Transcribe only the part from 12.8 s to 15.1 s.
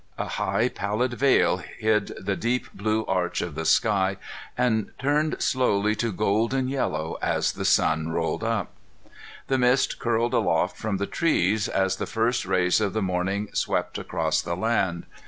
of the morning swept across the land.